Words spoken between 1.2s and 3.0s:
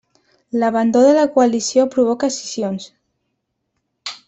coalició provoca escissions.